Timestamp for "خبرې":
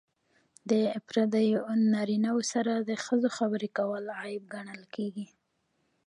3.37-3.69